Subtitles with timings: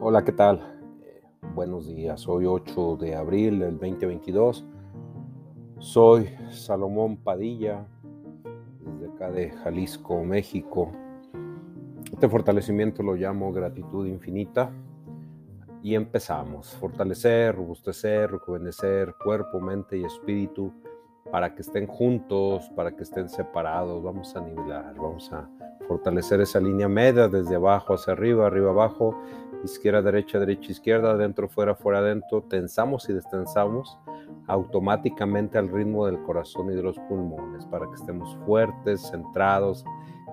[0.00, 0.60] Hola, ¿qué tal?
[1.02, 1.22] Eh,
[1.56, 2.28] buenos días.
[2.28, 4.64] Hoy 8 de abril del 2022.
[5.78, 7.84] Soy Salomón Padilla,
[8.80, 10.92] desde acá de Jalisco, México.
[12.12, 14.70] Este fortalecimiento lo llamo gratitud infinita.
[15.82, 16.76] Y empezamos.
[16.76, 20.72] Fortalecer, robustecer, rejuvenecer cuerpo, mente y espíritu
[21.32, 24.00] para que estén juntos, para que estén separados.
[24.00, 25.50] Vamos a nivelar, vamos a
[25.88, 29.16] fortalecer esa línea media desde abajo hacia arriba, arriba abajo,
[29.64, 32.42] izquierda, derecha, derecha, izquierda, adentro, fuera, fuera, adentro.
[32.42, 33.98] Tensamos y destensamos
[34.46, 39.84] automáticamente al ritmo del corazón y de los pulmones para que estemos fuertes, centrados,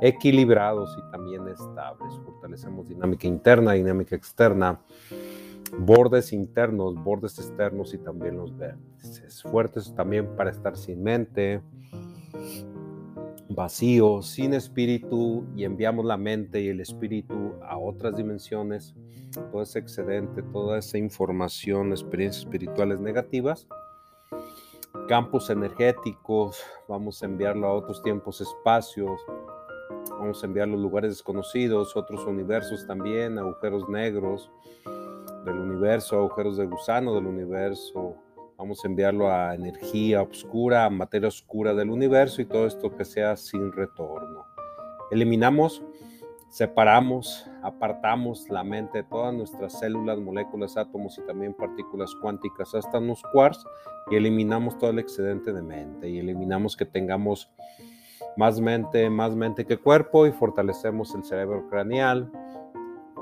[0.02, 2.20] equilibrados y también estables.
[2.26, 4.80] Fortalecemos dinámica interna, dinámica externa
[5.78, 9.42] bordes internos, bordes externos y también los vértices.
[9.44, 11.62] Fuertes también para estar sin mente,
[13.55, 18.93] vacío, sin espíritu y enviamos la mente y el espíritu a otras dimensiones.
[19.52, 23.68] Todo ese excedente, toda esa información, experiencias espirituales negativas,
[25.07, 29.20] campos energéticos, vamos a enviarlo a otros tiempos, espacios,
[30.10, 34.52] vamos a enviarlo a lugares desconocidos, otros universos también, agujeros negros
[35.46, 38.15] del universo, agujeros de gusano del universo.
[38.66, 43.05] Vamos a enviarlo a energía oscura, a materia oscura del universo y todo esto que
[43.05, 44.44] sea sin retorno.
[45.12, 45.84] Eliminamos,
[46.49, 52.99] separamos, apartamos la mente de todas nuestras células, moléculas, átomos y también partículas cuánticas hasta
[52.99, 53.63] los quarks
[54.10, 57.52] y eliminamos todo el excedente de mente y eliminamos que tengamos
[58.36, 62.32] más mente, más mente que cuerpo y fortalecemos el cerebro craneal,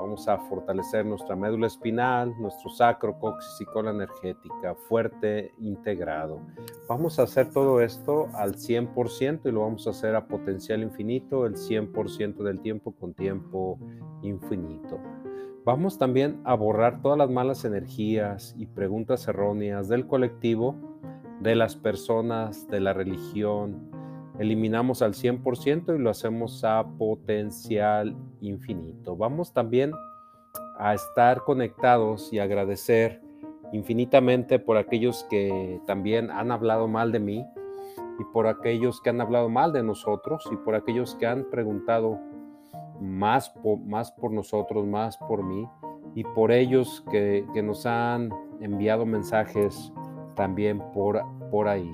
[0.04, 6.40] Vamos a fortalecer nuestra médula espinal, nuestro sacro, coxis y cola energética, fuerte, integrado.
[6.86, 11.46] Vamos a hacer todo esto al 100% y lo vamos a hacer a potencial infinito,
[11.46, 13.78] el 100% del tiempo con tiempo
[14.20, 15.00] infinito.
[15.64, 20.76] Vamos también a borrar todas las malas energías y preguntas erróneas del colectivo,
[21.40, 23.90] de las personas, de la religión,
[24.38, 29.16] eliminamos al 100% y lo hacemos a potencial infinito.
[29.16, 29.92] Vamos también
[30.78, 33.20] a estar conectados y agradecer
[33.72, 37.46] infinitamente por aquellos que también han hablado mal de mí
[38.18, 42.20] y por aquellos que han hablado mal de nosotros y por aquellos que han preguntado
[43.00, 45.68] más por, más por nosotros, más por mí
[46.14, 48.30] y por ellos que, que nos han
[48.60, 49.92] enviado mensajes
[50.36, 51.90] también por, por ahí.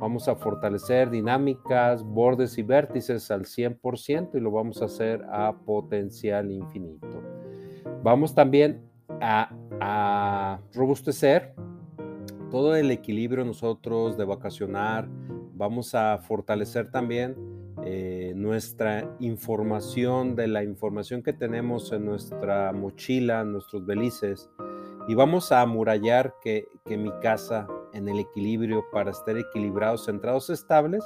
[0.00, 5.52] Vamos a fortalecer dinámicas, bordes y vértices al 100% y lo vamos a hacer a
[5.52, 7.22] potencial infinito.
[8.02, 8.80] Vamos también
[9.20, 11.54] a, robustecer
[12.50, 15.06] todo el equilibrio nosotros de vacacionar.
[15.54, 17.36] Vamos a fortalecer también
[17.84, 24.48] eh, nuestra información de la información que tenemos en nuestra mochila, en nuestros belices.
[25.08, 30.50] Y vamos a amurallar que, que mi casa en el equilibrio para estar equilibrados, centrados,
[30.50, 31.04] estables,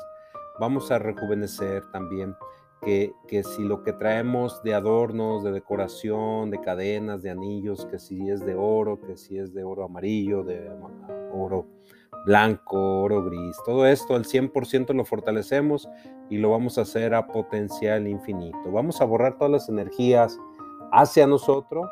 [0.59, 2.37] vamos a rejuvenecer también.
[2.83, 7.99] Que, que, si lo que traemos de adornos, de decoración, de cadenas, de anillos, que
[7.99, 10.71] si es de oro, que si es de oro amarillo, de
[11.33, 11.67] oro
[12.27, 15.89] blanco, oro gris, todo esto al 100% lo fortalecemos
[16.29, 18.71] y lo vamos a hacer a potencial infinito.
[18.71, 20.39] Vamos a borrar todas las energías
[20.93, 21.87] hacia nosotros,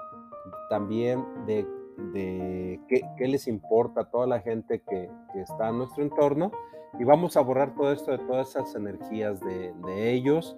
[0.68, 1.66] también de
[2.12, 6.52] de qué, les importa a toda la gente que, está en nuestro entorno
[6.98, 10.56] y vamos a borrar todo esto de todas esas energías de, ellos.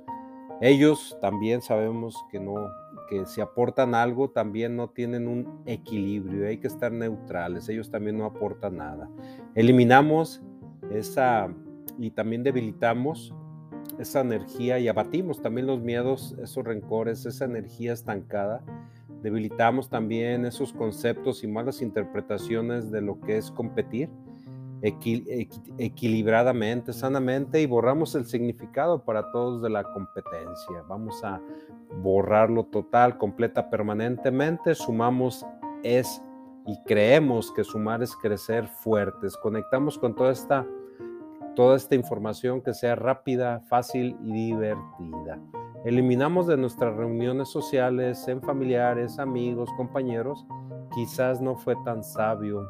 [0.60, 2.54] Ellos también sabemos que no,
[3.08, 8.18] que si aportan algo también no tienen un equilibrio, hay que estar neutrales, ellos también
[8.18, 9.08] no aportan nada.
[9.54, 10.42] Eliminamos
[10.90, 11.48] esa
[11.98, 13.34] y también debilitamos
[13.98, 18.62] esa energía y abatimos también los miedos, esos rencores, esa energía estancada
[19.24, 24.10] debilitamos también esos conceptos y malas interpretaciones de lo que es competir
[24.82, 30.82] equilibradamente, sanamente y borramos el significado para todos de la competencia.
[30.86, 31.40] Vamos a
[32.02, 34.74] borrarlo total, completa, permanentemente.
[34.74, 35.46] Sumamos
[35.82, 36.20] es
[36.66, 39.38] y creemos que sumar es crecer fuertes.
[39.38, 40.66] Conectamos con toda esta,
[41.56, 45.40] toda esta información que sea rápida, fácil y divertida.
[45.84, 50.46] Eliminamos de nuestras reuniones sociales, en familiares, amigos, compañeros,
[50.94, 52.66] quizás no fue tan sabio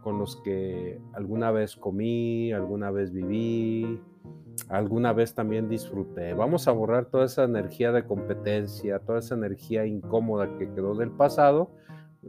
[0.00, 4.00] con los que alguna vez comí, alguna vez viví,
[4.70, 6.32] alguna vez también disfruté.
[6.32, 11.10] Vamos a borrar toda esa energía de competencia, toda esa energía incómoda que quedó del
[11.10, 11.72] pasado,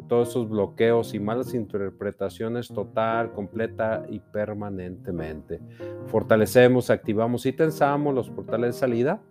[0.10, 5.62] todos esos bloqueos y malas interpretaciones total, completa y permanentemente.
[6.08, 9.22] Fortalecemos, activamos y tensamos los portales de salida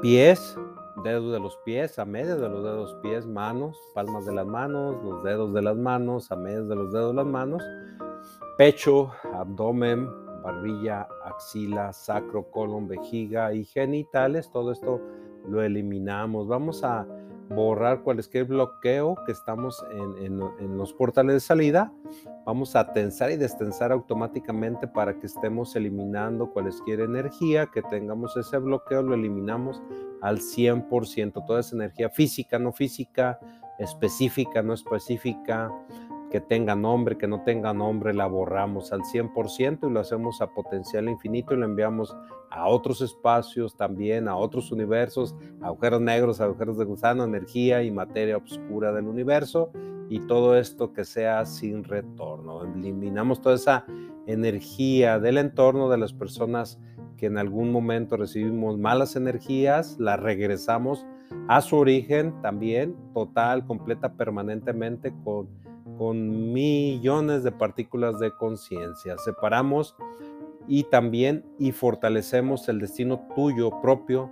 [0.00, 0.56] pies,
[1.04, 4.96] dedos de los pies, a medio de los dedos pies, manos, palmas de las manos,
[5.02, 7.62] los dedos de las manos, a medio de los dedos de las manos,
[8.58, 10.08] pecho, abdomen,
[10.42, 14.50] barbilla, axila, sacro, colon, vejiga y genitales.
[14.50, 15.00] Todo esto
[15.48, 16.46] lo eliminamos.
[16.48, 17.06] Vamos a
[17.48, 21.92] borrar cualquier bloqueo que estamos en, en, los portales de salida.
[22.44, 28.58] Vamos a tensar y destensar automáticamente para que estemos eliminando cualquier energía, que tengamos ese
[28.58, 29.82] bloqueo, lo eliminamos
[30.20, 31.44] al 100%.
[31.46, 33.38] Toda esa energía física, no física,
[33.78, 35.70] específica, no específica,
[36.30, 40.52] que tenga nombre, que no tenga nombre, la borramos al 100% y lo hacemos a
[40.52, 42.16] potencial infinito y lo enviamos
[42.50, 48.36] a otros espacios también, a otros universos, agujeros negros, agujeros de gusano, energía y materia
[48.36, 49.70] oscura del universo
[50.08, 52.64] y todo esto que sea sin retorno.
[52.64, 53.84] Eliminamos toda esa
[54.26, 56.78] energía del entorno de las personas
[57.16, 61.06] que en algún momento recibimos malas energías, las regresamos
[61.48, 65.48] a su origen también, total, completa, permanentemente con
[65.96, 69.16] con millones de partículas de conciencia.
[69.18, 69.96] Separamos
[70.68, 74.30] y también y fortalecemos el destino tuyo propio,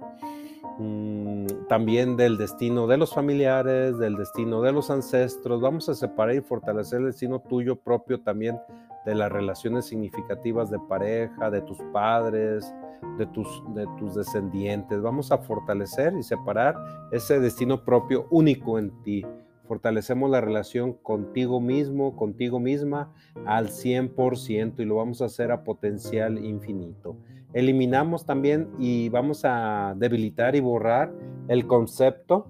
[0.79, 5.61] mm, también del destino de los familiares, del destino de los ancestros.
[5.61, 8.59] Vamos a separar y fortalecer el destino tuyo propio también
[9.07, 12.75] de las relaciones significativas de pareja, de tus padres,
[13.19, 15.03] de tus, de tus descendientes.
[15.03, 16.75] Vamos a fortalecer y separar
[17.13, 19.25] ese destino propio único en ti
[19.67, 23.13] fortalecemos la relación contigo mismo, contigo misma
[23.47, 27.17] al 100% y lo vamos a hacer a potencial infinito.
[27.53, 31.13] Eliminamos también y vamos a debilitar y borrar
[31.49, 32.49] el concepto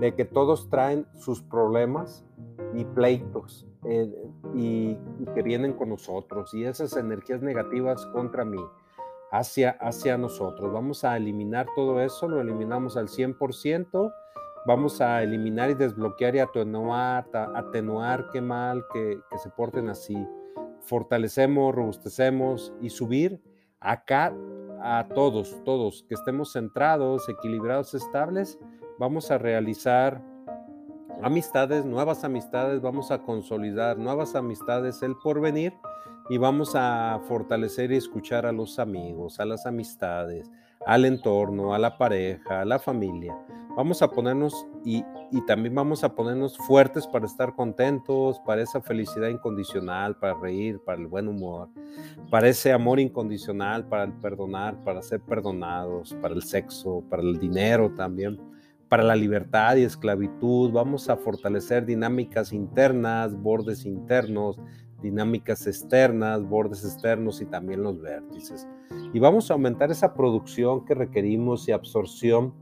[0.00, 2.24] de que todos traen sus problemas
[2.74, 4.10] y pleitos eh,
[4.54, 4.96] y,
[5.34, 8.60] que vienen con nosotros y esas energías negativas contra mí.
[9.32, 10.72] Hacia, hacia nosotros.
[10.72, 14.12] Vamos a eliminar todo eso, lo eliminamos al 100%
[14.66, 20.16] vamos a eliminar y desbloquear y atenuar, atenuar qué mal que, que se porten así.
[20.80, 23.40] Fortalecemos, robustecemos y subir
[23.80, 24.34] acá
[24.82, 28.58] a todos, todos, que estemos centrados, equilibrados, estables,
[28.98, 30.22] vamos a realizar
[31.22, 35.72] amistades, nuevas amistades, vamos a consolidar nuevas amistades, el porvenir,
[36.28, 40.50] y vamos a fortalecer y escuchar a los amigos, a las amistades,
[40.84, 43.36] al entorno, a la pareja, a la familia.
[43.76, 45.04] Vamos a ponernos y,
[45.46, 50.98] también vamos a ponernos fuertes para estar contentos, para esa felicidad incondicional, para reír, para
[50.98, 51.68] el buen humor,
[52.30, 57.38] para ese amor incondicional, para el perdonar, para ser perdonados, para el sexo, para el
[57.38, 58.40] dinero también,
[58.88, 60.72] para la libertad y esclavitud.
[60.72, 64.58] Vamos a fortalecer dinámicas internas, bordes internos,
[65.10, 68.66] dinámicas externas, bordes externos y también los vértices.
[69.12, 72.52] Y vamos a aumentar esa producción que requerimos y absorción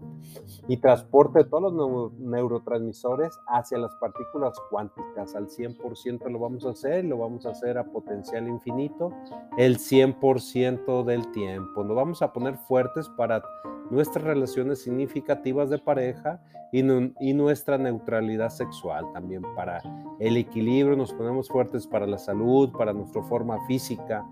[0.69, 5.35] y transporte de todos los neurotransmisores hacia las partículas cuánticas.
[5.35, 9.13] Al 100% lo vamos a hacer, lo vamos a hacer a potencial infinito,
[9.59, 11.85] el 100% del tiempo.
[11.85, 13.43] Nos vamos a poner fuertes para
[13.91, 16.41] nuestras relaciones significativas de pareja
[16.73, 16.81] y,
[17.21, 19.83] y, nuestra neutralidad sexual también para
[20.19, 22.34] el equilibrio, nos ponemos fuertes para la salud,
[22.73, 24.25] para nuestra forma física,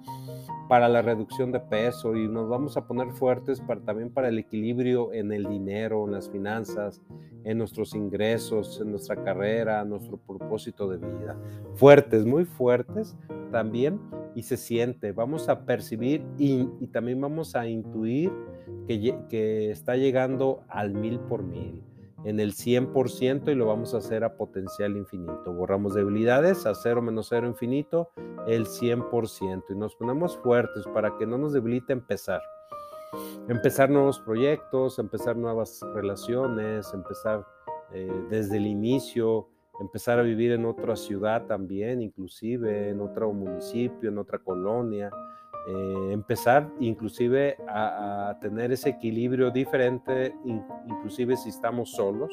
[0.68, 4.38] para la reducción de peso y nos vamos a poner fuertes para, también para el
[4.38, 7.02] equilibrio en el dinero, en las finanzas,
[7.44, 11.36] en nuestros ingresos, en nuestra carrera, nuestro propósito de vida.
[11.74, 13.16] Fuertes, muy fuertes
[13.50, 14.00] también
[14.34, 15.12] y se siente.
[15.12, 18.32] Vamos a percibir y, y también vamos a intuir
[18.86, 21.82] que, que está llegando al mil por mil
[22.24, 25.52] en el 100% y lo vamos a hacer a potencial infinito.
[25.52, 28.10] Borramos debilidades a cero menos cero infinito,
[28.46, 32.40] el 100% y nos ponemos fuertes para que no nos debilite empezar.
[33.48, 37.46] Empezar nuevos proyectos, empezar nuevas relaciones, empezar
[37.92, 39.48] eh, desde el inicio,
[39.80, 45.10] empezar a vivir en otra ciudad también, inclusive en otro municipio, en otra colonia,
[45.66, 50.34] eh, empezar inclusive a, tener ese equilibrio diferente,
[50.86, 52.32] inclusive si estamos solos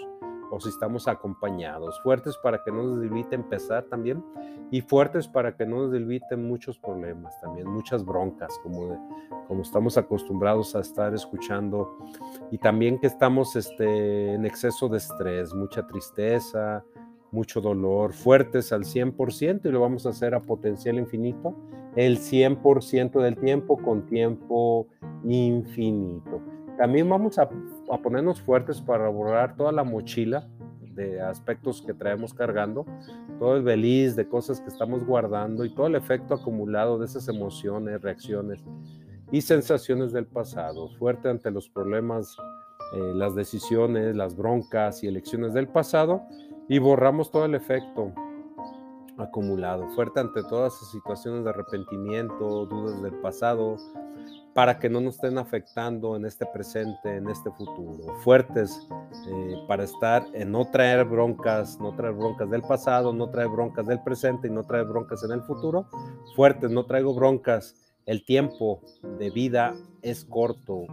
[0.52, 4.24] o si estamos acompañados, fuertes para que no nos debilite empezar también
[4.72, 9.10] y fuertes para que no nos debiliten muchos problemas también, muchas broncas, como,
[9.48, 12.00] como estamos acostumbrados a estar escuchando.
[12.50, 16.84] Y también que estamos este, en exceso de estrés, mucha tristeza,
[17.32, 21.56] mucho dolor, fuertes al 100% y lo vamos a hacer a potencial infinito
[21.96, 24.88] el 100% del tiempo con tiempo
[25.24, 26.42] infinito.
[26.78, 27.50] También vamos a,
[28.02, 30.48] ponernos fuertes para borrar toda la mochila
[30.94, 32.86] de aspectos que traemos cargando,
[33.38, 37.28] todo el beliz de cosas que estamos guardando y todo el efecto acumulado de esas
[37.28, 38.64] emociones, reacciones
[39.32, 42.36] y sensaciones del pasado, fuerte ante los problemas
[42.92, 46.24] eh, las decisiones, las broncas y elecciones del pasado
[46.68, 48.12] y borramos todo el efecto
[49.20, 53.78] acumulado, fuerte ante todas esas situaciones de arrepentimiento, dudas del pasado,
[54.54, 58.16] para que no nos estén afectando en este presente, en este futuro.
[58.24, 58.88] Fuertes
[59.28, 63.86] eh, para estar en no traer broncas, no traer broncas del pasado, no traer broncas
[63.86, 65.88] del presente y no traer broncas en el futuro.
[66.36, 67.76] Fuertes, no traigo broncas
[68.10, 68.82] el tiempo
[69.20, 70.88] de vida es corto,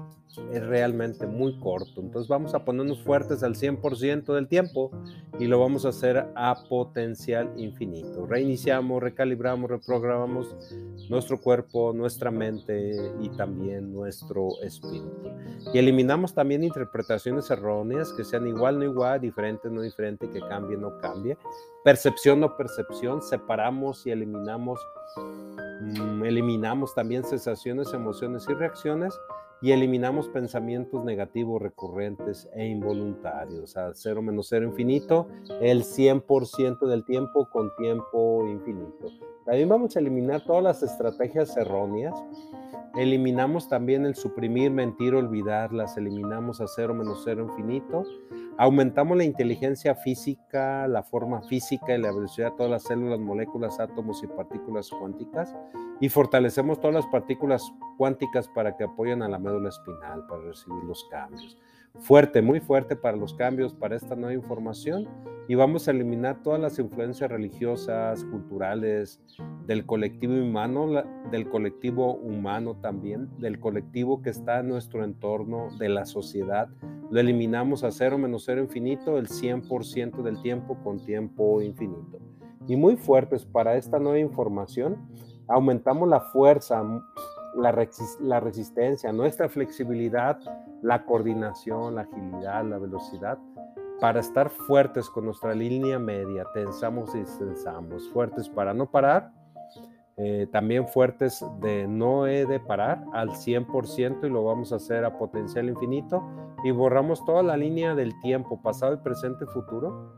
[0.53, 2.01] es realmente muy corto.
[2.01, 4.91] Entonces vamos a ponernos fuertes al 100% del tiempo
[5.39, 8.27] y lo vamos a hacer a potencial infinito.
[8.27, 10.55] Reiniciamos, recalibramos, reprogramamos
[11.09, 15.31] nuestro cuerpo, nuestra mente y también nuestro espíritu.
[15.73, 20.77] Y eliminamos también interpretaciones erróneas que sean igual, no igual, diferente, no diferente, que cambie,
[20.77, 21.37] no cambie.
[21.85, 23.23] Percepción, no percepción.
[23.23, 24.81] Separamos y eliminamos
[25.81, 29.19] Mm, eliminamos también sensaciones, emociones y reacciones
[29.63, 33.77] y eliminamos pensamientos negativos recurrentes e involuntarios.
[33.77, 35.29] A cero menos cero infinito,
[35.61, 39.09] el 100% del tiempo con tiempo infinito.
[39.45, 42.15] También vamos a eliminar todas las estrategias erróneas.
[42.97, 45.73] Eliminamos también el suprimir, mentir, olvidar.
[45.73, 48.05] Las eliminamos a cero menos cero infinito.
[48.59, 53.79] Aumentamos la inteligencia física, la forma física y la velocidad de todas las células, moléculas,
[53.81, 55.55] átomos y partículas cuánticas.
[56.01, 57.63] Y fortalecemos todas las partículas
[57.99, 61.59] cuánticas para que apoyen a la médula espinal, para recibir los cambios
[62.01, 65.09] fuerte, muy fuerte para los cambios, para esta nueva información
[65.49, 69.21] y vamos a eliminar todas las influencias religiosas, culturales,
[69.67, 75.89] del colectivo humano, del colectivo humano también, del colectivo que está en nuestro entorno, de
[75.89, 76.69] la sociedad.
[77.11, 82.19] Lo eliminamos a cero menos cero infinito el 100% del tiempo con tiempo infinito.
[82.67, 84.97] Y muy fuertes para esta nueva información,
[85.47, 86.83] aumentamos la fuerza,
[87.57, 90.39] la, resistencia, nuestra flexibilidad,
[90.83, 93.39] la coordinación, la agilidad, la velocidad,
[94.01, 99.33] para estar fuertes con nuestra línea media, tensamos y tensamos, fuertes para no parar,
[100.19, 105.05] eh, también fuertes de no he de parar al 100% y lo vamos a hacer
[105.05, 106.23] a potencial infinito
[106.65, 110.15] y borramos toda la línea del tiempo, pasado, y presente, futuro,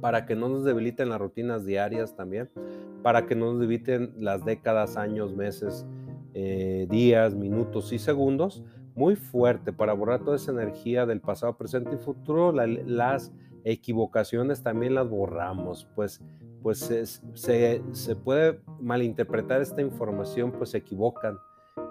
[0.00, 2.50] para que no nos debiliten las rutinas diarias también,
[3.02, 5.86] para que no nos debiliten las décadas, años, meses,
[6.34, 8.62] eh, días, minutos y segundos,
[8.94, 12.52] muy fuerte para borrar toda esa energía del pasado, presente y futuro.
[12.52, 13.32] las
[13.64, 16.20] equivocaciones también las borramos, pues,
[16.62, 16.78] pues
[17.34, 21.38] se, se, puede malinterpretar esta información, pues se equivocan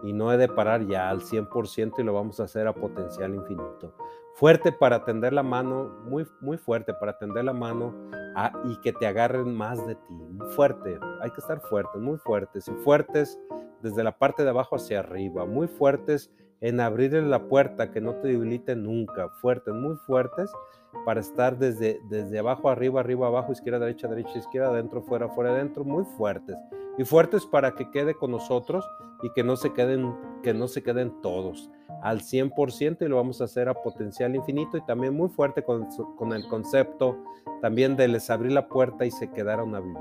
[0.04, 3.34] y no he de parar ya al 100% y lo vamos a hacer a potencial
[3.34, 3.96] infinito.
[4.36, 7.94] Fuerte para tender la mano, muy, muy fuerte para tender la mano
[8.64, 10.20] y que te agarren más de ti.
[10.56, 13.40] Fuerte, hay que estar fuertes, muy fuertes y fuertes
[13.82, 16.32] desde la parte de abajo hacia arriba, muy fuertes
[16.62, 20.52] en abrirle la puerta, que no te debiliten nunca, fuertes, muy fuertes,
[21.06, 25.52] para estar desde, desde abajo, arriba, arriba, abajo, izquierda, derecha, derecha, izquierda, adentro, fuera, fuera,
[25.52, 26.56] adentro, muy fuertes.
[26.98, 28.86] Y fuertes para que quede con nosotros
[29.24, 30.14] y que no se queden,
[30.44, 31.70] que no se queden todos
[32.02, 35.88] al 100% y lo vamos a hacer a potencial infinito y también muy fuerte con,
[36.18, 37.18] con el concepto
[37.62, 39.98] también de les abrir la puerta y se quedaron a vivir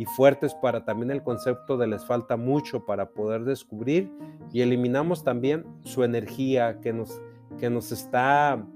[0.00, 4.10] y fuertes para también el concepto de les falta mucho para poder descubrir.
[4.50, 7.20] Y eliminamos también su energía que nos,
[7.58, 8.66] que nos está,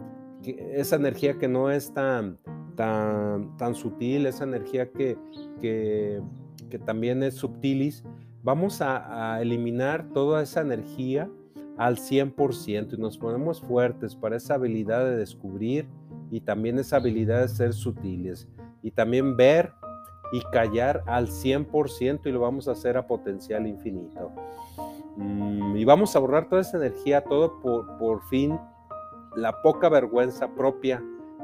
[0.42, 2.38] esa energía que no es tan,
[2.76, 5.16] tan, tan sutil, esa energía que,
[5.62, 6.20] que,
[6.68, 8.04] que también es subtilis,
[8.42, 11.30] vamos a, a eliminar toda esa energía
[11.78, 15.88] al 100% y nos ponemos fuertes para esa habilidad de descubrir
[16.30, 18.46] y también esa habilidad de ser sutiles.
[18.82, 19.72] Y también ver
[20.34, 24.32] y callar al 100% y lo vamos a hacer a potencial infinito.
[25.16, 28.58] Mm, y vamos a borrar toda esa energía, todo por, por fin
[29.36, 31.00] la poca vergüenza propia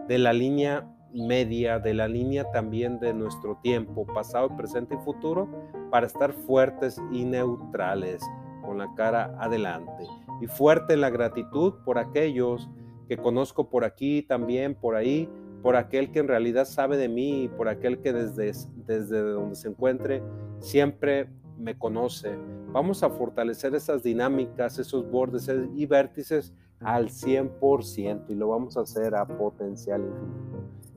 [0.08, 5.48] de la línea media, de la línea también de nuestro tiempo, pasado, presente y futuro,
[5.92, 8.20] para estar fuertes y neutrales,
[8.64, 10.04] con la cara adelante.
[10.40, 12.68] Y fuerte la gratitud por aquellos
[13.06, 15.28] que conozco por aquí, también por ahí,
[15.62, 18.52] por aquel que en realidad sabe de mí, por aquel que desde,
[18.86, 20.22] desde donde se encuentre
[20.60, 22.36] siempre me conoce.
[22.72, 28.80] Vamos a fortalecer esas dinámicas, esos bordes y vértices al 100% y lo vamos a
[28.80, 30.02] hacer a potencial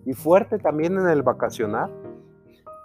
[0.06, 1.90] Y fuerte también en el vacacionar,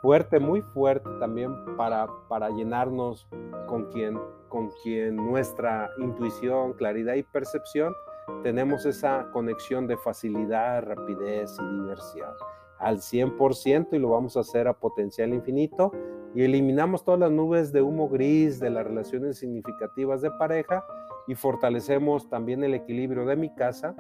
[0.03, 3.29] fuerte, muy fuerte también para, para llenarnos
[3.69, 4.19] con quien,
[4.49, 7.95] con quien nuestra intuición, claridad y percepción
[8.43, 12.31] tenemos esa conexión de facilidad, rapidez y diversión
[12.79, 15.93] al 100% y lo vamos a hacer a potencial infinito.
[16.35, 20.85] Y eliminamos todas las nubes de humo gris de las relaciones significativas de pareja
[21.27, 23.97] y fortalecemos también el equilibrio de mi casa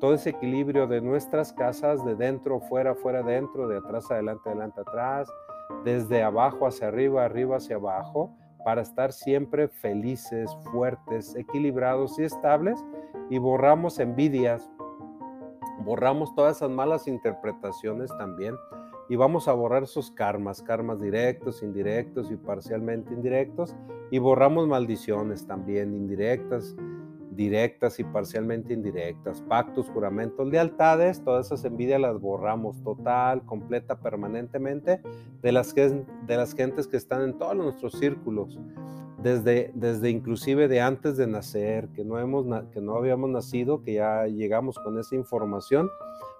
[0.00, 4.80] todo ese equilibrio de nuestras casas, de dentro, fuera, fuera, dentro, de atrás, adelante, adelante,
[4.80, 5.28] atrás,
[5.84, 12.84] desde abajo hacia arriba, arriba hacia abajo, para estar siempre felices, fuertes, equilibrados y estables
[13.28, 14.70] y borramos envidias,
[15.84, 18.54] borramos todas esas malas interpretaciones también
[19.08, 23.74] y vamos a borrar esos karmas, karmas directos, indirectos y parcialmente indirectos
[24.10, 26.76] y borramos maldiciones también indirectas,
[27.40, 35.00] directas y parcialmente indirectas, pactos, juramentos, lealtades, todas esas envidias las borramos total, completa, permanentemente
[35.40, 36.04] de las, de
[36.36, 38.58] las gentes que están en todos nuestros círculos,
[39.22, 42.44] desde, desde inclusive de antes de nacer, que no, hemos,
[42.74, 45.88] que no habíamos nacido, que ya llegamos con esa información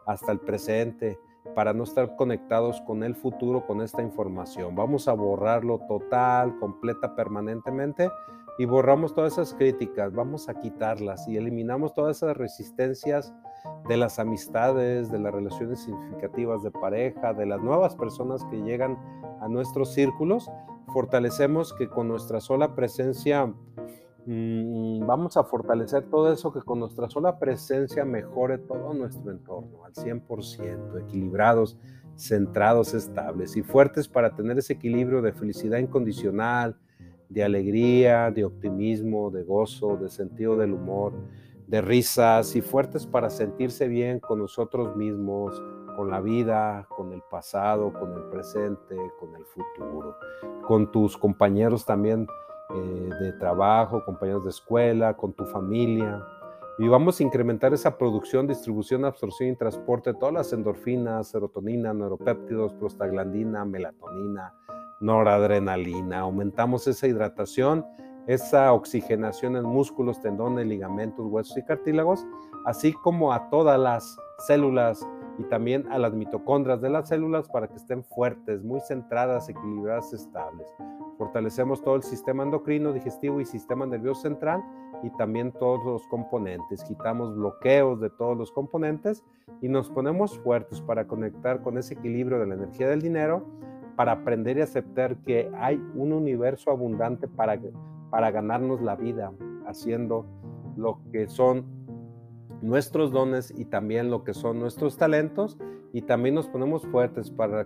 [0.04, 1.19] hasta el presente
[1.54, 4.75] para no estar conectados con el futuro con esta información.
[4.75, 8.11] Vamos a borrarlo total, completa, permanentemente
[8.59, 13.32] y borramos todas esas críticas, vamos a quitarlas y eliminamos todas esas resistencias
[13.88, 18.99] de las amistades, de las relaciones significativas de pareja, de las nuevas personas que llegan
[19.40, 20.50] a nuestros círculos.
[20.92, 23.52] Fortalecemos que con nuestra sola presencia
[24.30, 29.84] mm, vamos a fortalecer todo eso que con nuestra sola presencia mejore todo nuestro entorno
[29.84, 31.76] al 100%, equilibrados,
[32.16, 36.76] centrados, estables y fuertes para tener ese equilibrio de felicidad incondicional,
[37.28, 41.12] de alegría, de optimismo, de gozo, de sentido del humor,
[41.66, 45.62] de risas y fuertes para sentirse bien con nosotros mismos,
[45.96, 50.16] con la vida, con el pasado, con el presente, con el futuro,
[50.66, 52.26] con tus compañeros también
[52.74, 56.22] eh, de trabajo, compañeros de escuela, con tu familia.
[56.78, 61.92] Y vamos a incrementar esa producción, distribución, absorción y transporte de todas las endorfinas, serotonina,
[61.92, 64.54] neuropéptidos, prostaglandina, melatonina,
[65.00, 67.84] noradrenalina, aumentamos esa hidratación,
[68.26, 72.24] esa oxigenación en músculos, tendones, ligamentos, huesos y cartílagos,
[72.66, 75.06] así como a todas las células
[75.40, 80.12] y también a las mitocondrias de las células para que estén fuertes, muy centradas, equilibradas,
[80.12, 80.69] estables.
[81.17, 84.62] Fortalecemos todo el sistema endocrino, digestivo y sistema nervioso central
[85.02, 86.84] y también todos los componentes.
[86.84, 89.25] Quitamos bloqueos de todos los componentes
[89.62, 93.47] y nos ponemos fuertes para conectar con ese equilibrio de la energía del dinero
[93.97, 97.58] para aprender y aceptar que hay un universo abundante para,
[98.10, 99.32] para ganarnos la vida,
[99.67, 100.26] haciendo
[100.76, 101.79] lo que son
[102.62, 105.58] nuestros dones y también lo que son nuestros talentos
[105.92, 107.64] y también nos ponemos fuertes para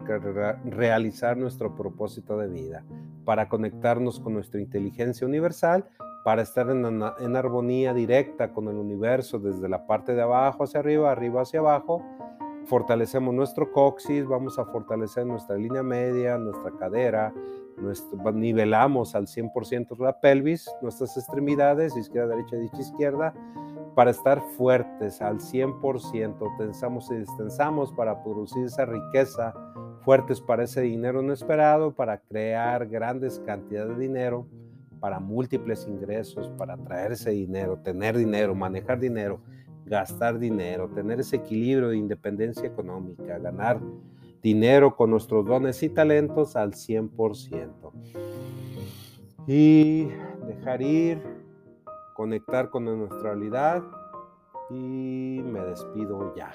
[0.64, 2.84] realizar nuestro propósito de vida,
[3.24, 5.84] para conectarnos con nuestra inteligencia universal,
[6.24, 10.80] para estar en, en armonía directa con el universo desde la parte de abajo hacia
[10.80, 12.02] arriba, arriba hacia abajo.
[12.64, 17.34] Fortalecemos nuestro coxis, vamos a fortalecer nuestra línea media, nuestra cadera,
[18.32, 23.34] nivelamos al 100% la pelvis, nuestras extremidades, izquierda, derecha, derecha, izquierda,
[23.94, 29.54] para estar fuertes al 100%, tensamos y destensamos para producir esa riqueza,
[30.02, 34.46] fuertes para ese dinero inesperado, para crear grandes cantidades de dinero,
[35.00, 39.40] para múltiples ingresos, para traer ese dinero, tener dinero, manejar dinero
[39.86, 43.80] gastar dinero, tener ese equilibrio de independencia económica, ganar
[44.42, 47.92] dinero con nuestros dones y talentos al 100%.
[49.46, 50.08] Y
[50.46, 51.18] dejar ir,
[52.14, 53.82] conectar con nuestra realidad
[54.70, 56.54] y me despido ya.